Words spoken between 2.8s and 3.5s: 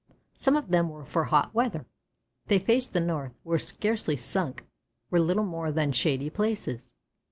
the north,